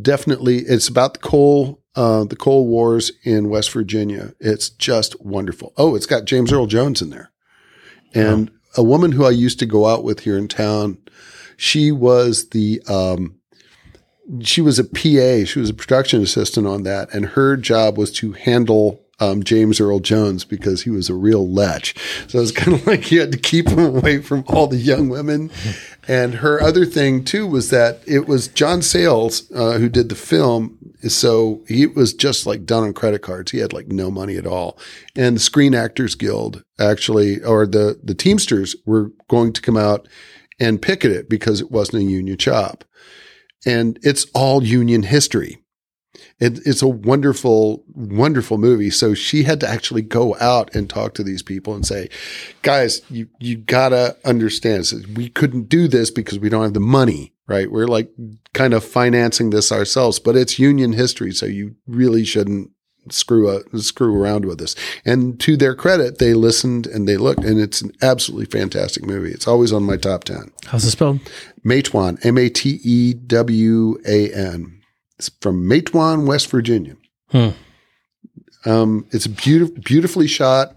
[0.00, 4.34] Definitely, it's about the coal uh, the coal wars in West Virginia.
[4.40, 5.72] It's just wonderful.
[5.76, 7.30] Oh, it's got James Earl Jones in there,
[8.14, 10.98] and a woman who I used to go out with here in town.
[11.56, 13.36] She was the um,
[14.40, 15.44] she was a PA.
[15.44, 19.80] She was a production assistant on that, and her job was to handle um, James
[19.80, 21.96] Earl Jones because he was a real lech.
[22.28, 25.08] So it's kind of like you had to keep him away from all the young
[25.08, 25.50] women.
[26.08, 30.14] And her other thing too was that it was John Sayles uh, who did the
[30.14, 30.78] film.
[31.08, 33.52] So he was just like done on credit cards.
[33.52, 34.78] He had like no money at all.
[35.14, 40.08] And the Screen Actors Guild actually, or the the Teamsters were going to come out
[40.58, 42.84] and picket it because it wasn't a union shop
[43.66, 45.58] and it's all union history.
[46.38, 48.90] It, it's a wonderful, wonderful movie.
[48.90, 52.08] So she had to actually go out and talk to these people and say,
[52.62, 54.86] guys, you, you gotta understand.
[54.86, 57.70] So we couldn't do this because we don't have the money, right?
[57.70, 58.10] We're like
[58.54, 61.32] kind of financing this ourselves, but it's union history.
[61.32, 62.70] So you really shouldn't
[63.08, 64.74] screw a, screw around with this.
[65.04, 69.30] And to their credit, they listened and they looked, and it's an absolutely fantastic movie.
[69.30, 70.52] It's always on my top ten.
[70.66, 71.20] How's it spelled?
[71.64, 74.79] Matewan, M A T E W A N.
[75.20, 76.96] It's from Matewan, West Virginia.
[77.30, 77.50] Hmm.
[78.64, 80.74] Um, it's beautiful, beautifully shot,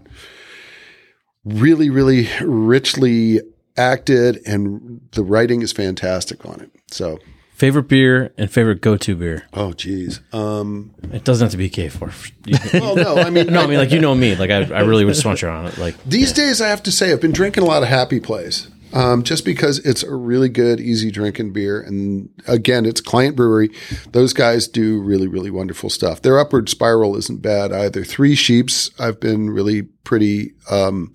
[1.46, 3.40] really, really richly
[3.78, 6.70] acted, and the writing is fantastic on it.
[6.90, 7.20] So,
[7.54, 9.46] Favorite beer and favorite go-to beer.
[9.54, 12.72] oh geez, um, It doesn't have to be K4.
[12.82, 14.36] well, no, I mean, no, I mean like you know me.
[14.36, 15.78] Like I, I really would just want you on it.
[15.78, 18.68] Like These days, I have to say, I've been drinking a lot of Happy Place.
[18.94, 21.80] Um, just because it's a really good, easy drinking beer.
[21.80, 23.70] And again, it's Client Brewery.
[24.12, 26.22] Those guys do really, really wonderful stuff.
[26.22, 28.04] Their upward spiral isn't bad either.
[28.04, 31.12] Three Sheeps, I've been really pretty, um,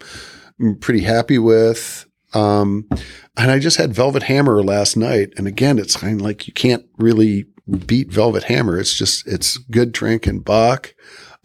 [0.82, 2.06] pretty happy with.
[2.34, 2.90] Um,
[3.38, 5.30] and I just had Velvet Hammer last night.
[5.38, 7.46] And again, it's kind of like you can't really
[7.86, 8.78] beat Velvet Hammer.
[8.78, 10.94] It's just, it's good drink and Bach.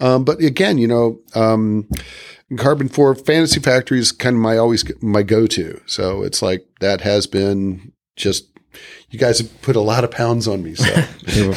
[0.00, 1.88] Um, but again, you know, um,
[2.58, 5.80] Karben4 Fantasy Factory is kind of my always my go to.
[5.86, 8.46] So it's like that has been just
[9.10, 10.74] you guys have put a lot of pounds on me.
[10.74, 11.54] So you're,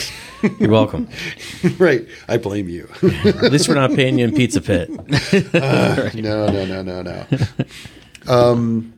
[0.59, 1.09] you're welcome.
[1.77, 2.87] right, I blame you.
[3.01, 4.89] At least we're not paying you in Pizza Pit.
[5.57, 7.25] Uh, no, no, no, no, no.
[8.27, 8.93] Um,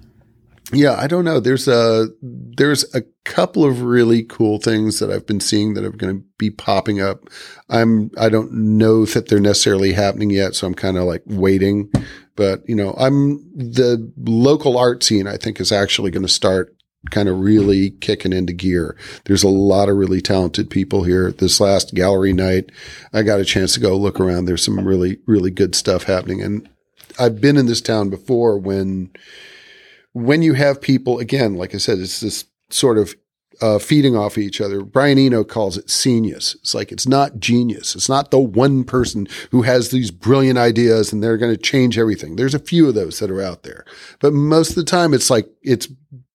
[0.71, 1.39] yeah, I don't know.
[1.39, 5.89] There's a there's a couple of really cool things that I've been seeing that are
[5.89, 7.23] going to be popping up.
[7.69, 11.91] I'm I don't know that they're necessarily happening yet, so I'm kind of like waiting.
[12.35, 15.27] But you know, I'm the local art scene.
[15.27, 16.75] I think is actually going to start
[17.09, 18.95] kind of really kicking into gear.
[19.25, 21.31] There's a lot of really talented people here.
[21.31, 22.71] This last gallery night,
[23.11, 24.45] I got a chance to go look around.
[24.45, 26.69] There's some really really good stuff happening, and
[27.17, 29.11] I've been in this town before when
[30.23, 33.15] when you have people again, like I said, it's this sort of
[33.61, 34.83] uh, feeding off each other.
[34.83, 36.55] Brian Eno calls it scenius.
[36.55, 37.95] It's like it's not genius.
[37.95, 41.97] It's not the one person who has these brilliant ideas and they're going to change
[41.97, 42.35] everything.
[42.35, 43.85] There's a few of those that are out there,
[44.19, 45.87] but most of the time, it's like it's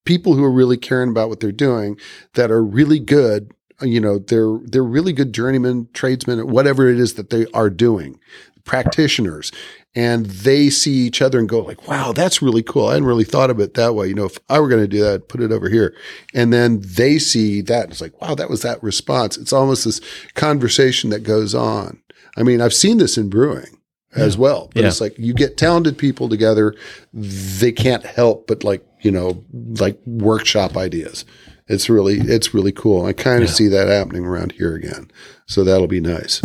[0.04, 1.98] people who are really caring about what they're doing
[2.34, 3.52] that are really good.
[3.80, 8.20] You know, they're they're really good journeymen, tradesmen, whatever it is that they are doing,
[8.64, 9.52] practitioners
[9.94, 12.88] and they see each other and go like, wow, that's really cool.
[12.88, 14.08] I hadn't really thought of it that way.
[14.08, 15.94] You know, if I were going to do that, I'd put it over here.
[16.34, 17.90] And then they see that.
[17.90, 19.36] It's like, wow, that was that response.
[19.36, 20.00] It's almost this
[20.34, 22.02] conversation that goes on.
[22.36, 23.78] I mean, I've seen this in brewing
[24.16, 24.88] as well, but Yeah.
[24.88, 26.74] it's like you get talented people together.
[27.12, 31.24] They can't help but like, you know, like workshop ideas.
[31.66, 33.06] It's really, it's really cool.
[33.06, 35.10] I kind of see that happening around here again.
[35.46, 36.42] So that'll be nice.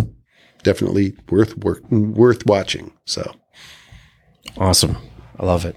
[0.63, 2.91] Definitely worth, worth, worth watching.
[3.05, 3.35] So.
[4.57, 4.97] Awesome.
[5.37, 5.75] I love it.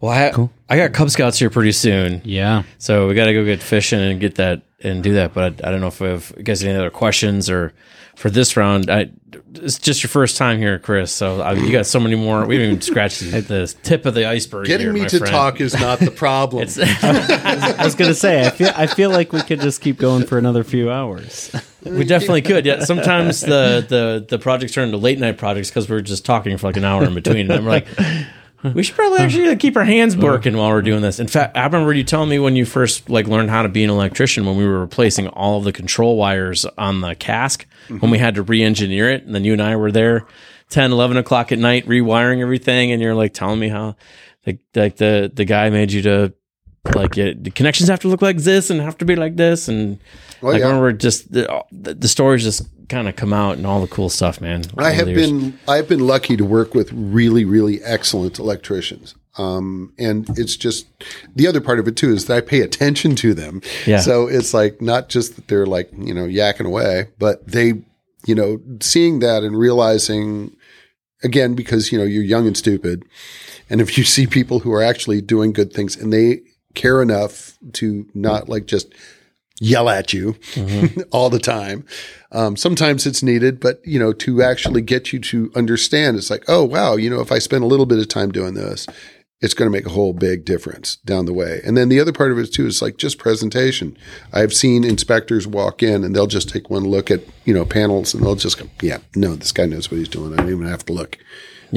[0.00, 2.62] Well, I I got Cub Scouts here pretty soon, Yeah.
[2.78, 5.34] so we got to go get fishing and get that and do that.
[5.34, 7.74] But I, I don't know if we have you guys have any other questions or
[8.16, 8.90] for this round.
[8.90, 9.10] I
[9.54, 11.12] it's just your first time here, Chris.
[11.12, 12.46] So I, you got so many more.
[12.46, 14.66] We haven't even scratched the, the tip of the iceberg.
[14.66, 15.30] Getting here, me my to friend.
[15.30, 16.62] talk is not the problem.
[16.78, 20.38] I was gonna say I feel I feel like we could just keep going for
[20.38, 21.54] another few hours.
[21.84, 22.64] We definitely could.
[22.64, 22.84] Yeah.
[22.84, 26.68] Sometimes the the the projects turn into late night projects because we're just talking for
[26.68, 27.88] like an hour in between, and then we're like.
[28.74, 31.18] We should probably actually keep our hands working while we're doing this.
[31.18, 33.82] In fact, I remember you telling me when you first like learned how to be
[33.84, 38.10] an electrician when we were replacing all of the control wires on the cask when
[38.10, 40.26] we had to re-engineer it, and then you and I were there
[40.68, 43.96] 10, 11 o'clock at night rewiring everything, and you're like telling me how
[44.46, 46.32] like like the the guy made you to
[46.94, 49.68] like it, the connections have to look like this and have to be like this,
[49.68, 49.98] and
[50.42, 50.66] Oh, like yeah.
[50.66, 53.86] I remember just the, the, the stories just kind of come out and all the
[53.86, 54.64] cool stuff, man.
[54.76, 59.14] I have been I've been lucky to work with really really excellent electricians.
[59.38, 60.88] Um, and it's just
[61.34, 63.62] the other part of it too is that I pay attention to them.
[63.86, 64.00] Yeah.
[64.00, 67.74] So it's like not just that they're like you know yakking away, but they
[68.26, 70.54] you know seeing that and realizing
[71.22, 73.04] again because you know you're young and stupid,
[73.70, 76.40] and if you see people who are actually doing good things and they
[76.74, 78.92] care enough to not like just
[79.60, 80.34] yell at you
[81.12, 81.84] all the time.
[82.32, 86.44] Um, sometimes it's needed, but you know, to actually get you to understand, it's like,
[86.48, 88.86] oh wow, you know, if I spend a little bit of time doing this,
[89.40, 91.60] it's going to make a whole big difference down the way.
[91.64, 93.96] And then the other part of it too is like just presentation.
[94.32, 98.14] I've seen inspectors walk in and they'll just take one look at you know panels
[98.14, 100.32] and they'll just go, yeah, no, this guy knows what he's doing.
[100.32, 101.18] I don't even have to look.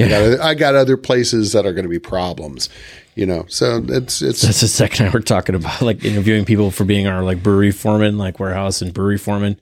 [0.07, 2.69] I, got I got other places that are going to be problems,
[3.15, 3.45] you know.
[3.47, 7.07] So it's it's That's the second I were talking about like interviewing people for being
[7.07, 9.59] our like brewery foreman, like warehouse and brewery foreman.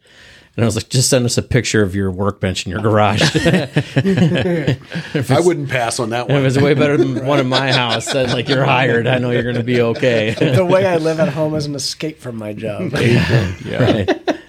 [0.57, 3.21] And I was like, just send us a picture of your workbench in your garage.
[3.35, 4.77] I
[5.39, 6.43] wouldn't pass on that one, it one.
[6.43, 8.11] was way better than one in my house.
[8.11, 9.07] Then like you're hired.
[9.07, 10.31] I know you're going to be okay.
[10.55, 12.91] the way I live at home is an escape from my job.
[12.93, 13.55] yeah.
[13.79, 14.39] Right.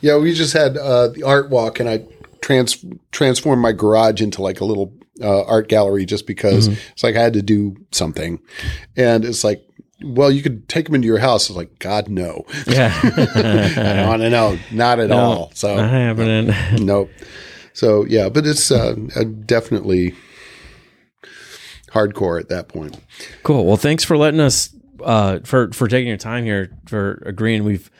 [0.00, 2.04] Yeah, we just had uh, the art walk, and I
[2.40, 7.16] trans transform my garage into like a little uh, art gallery just because it's like
[7.16, 8.40] I had to do something,
[8.96, 9.66] and it's like.
[10.04, 11.48] Well, you could take them into your house.
[11.48, 12.44] It's like, God, no.
[12.66, 12.92] Yeah.
[13.36, 15.52] no, no, no, not at all.
[15.54, 16.52] So, Not happening.
[16.84, 17.08] nope.
[17.72, 20.16] So yeah, but it's uh, uh, definitely
[21.92, 22.98] hardcore at that point.
[23.42, 23.64] Cool.
[23.64, 27.64] Well, thanks for letting us uh, for for taking your time here for agreeing.
[27.64, 27.90] We've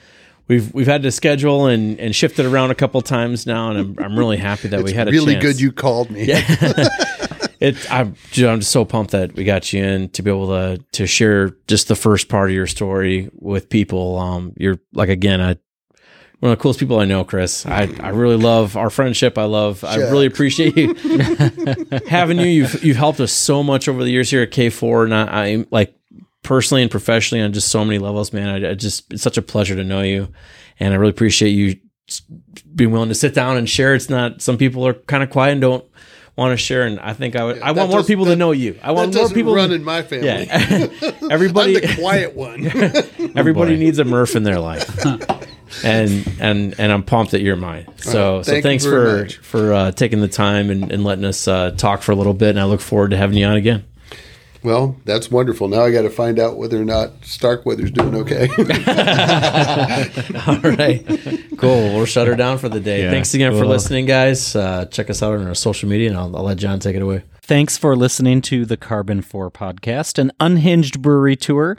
[0.48, 3.78] we've we've had to schedule and and shift it around a couple times now, and
[3.78, 5.44] I'm I'm really happy that we had a really chance.
[5.44, 6.32] good you called me.
[7.62, 10.48] It, I'm, dude, I'm just so pumped that we got you in to be able
[10.48, 14.18] to to share just the first part of your story with people.
[14.18, 15.58] Um, you're like again, I
[16.40, 17.64] one of the coolest people I know, Chris.
[17.64, 19.38] I, I really love our friendship.
[19.38, 19.84] I love.
[19.84, 20.92] I really appreciate you
[22.08, 22.46] having you.
[22.46, 25.66] You've you've helped us so much over the years here at K4, and I, I'm
[25.70, 25.94] like
[26.42, 28.48] personally and professionally on just so many levels, man.
[28.64, 30.28] I, I just it's such a pleasure to know you,
[30.80, 31.76] and I really appreciate you
[32.74, 33.94] being willing to sit down and share.
[33.94, 35.84] It's not some people are kind of quiet and don't
[36.36, 37.60] want to share, and I think I would.
[37.60, 38.78] I want more does- people to know you.
[38.82, 39.54] I want That more people.
[39.54, 40.26] run in my family.
[40.26, 40.88] yeah,
[41.22, 41.74] I'm everybody.
[41.78, 42.66] the quiet one.
[43.36, 43.78] Everybody boy.
[43.78, 45.04] needs a Murph in their life.
[45.84, 47.86] and and and I'm pumped that you're mine.
[47.98, 49.36] So so thank you thanks for much.
[49.38, 52.50] for uh, taking the time and, and letting us uh, talk for a little bit.
[52.50, 53.84] And I look forward to having you on again.
[54.62, 55.68] Well, that's wonderful.
[55.68, 58.48] Now I got to find out whether or not Starkweather's doing okay.
[60.46, 61.04] All right,
[61.58, 61.94] cool.
[61.94, 63.02] We'll shut her down for the day.
[63.02, 64.54] Yeah, Thanks again for listening, guys.
[64.54, 67.02] Uh, check us out on our social media, and I'll, I'll let John take it
[67.02, 67.24] away.
[67.42, 71.76] Thanks for listening to the Karben4 podcast, an unhinged brewery tour.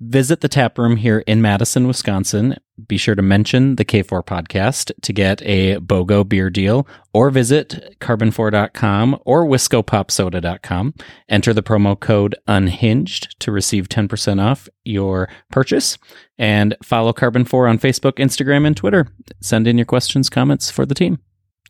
[0.00, 2.56] Visit the tap room here in Madison, Wisconsin.
[2.88, 7.96] Be sure to mention the K4 podcast to get a BOGO beer deal or visit
[8.00, 10.94] karben4.com or whiskopopsoda.com.
[11.28, 15.98] Enter the promo code unhinged to receive 10% off your purchase
[16.36, 19.06] and follow Karben4 on Facebook, Instagram, and Twitter.
[19.40, 21.18] Send in your questions, comments for the team.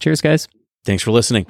[0.01, 0.49] Cheers, guys.
[0.85, 1.47] Thanks for listening.